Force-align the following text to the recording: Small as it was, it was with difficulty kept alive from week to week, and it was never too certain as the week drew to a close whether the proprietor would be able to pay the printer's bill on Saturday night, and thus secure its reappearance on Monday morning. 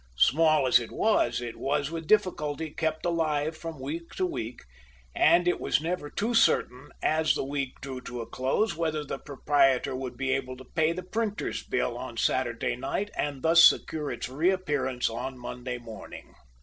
Small 0.17 0.65
as 0.65 0.79
it 0.79 0.91
was, 0.91 1.41
it 1.41 1.57
was 1.57 1.91
with 1.91 2.07
difficulty 2.07 2.71
kept 2.71 3.05
alive 3.05 3.55
from 3.55 3.79
week 3.79 4.09
to 4.15 4.25
week, 4.25 4.61
and 5.13 5.47
it 5.47 5.59
was 5.59 5.79
never 5.79 6.09
too 6.09 6.33
certain 6.33 6.89
as 7.03 7.35
the 7.35 7.43
week 7.45 7.79
drew 7.81 8.01
to 8.01 8.19
a 8.19 8.25
close 8.25 8.75
whether 8.75 9.03
the 9.03 9.19
proprietor 9.19 9.95
would 9.95 10.17
be 10.17 10.31
able 10.31 10.57
to 10.57 10.65
pay 10.65 10.91
the 10.91 11.03
printer's 11.03 11.61
bill 11.61 11.99
on 11.99 12.17
Saturday 12.17 12.75
night, 12.75 13.11
and 13.15 13.43
thus 13.43 13.63
secure 13.63 14.11
its 14.11 14.27
reappearance 14.27 15.07
on 15.07 15.37
Monday 15.37 15.77
morning. 15.77 16.33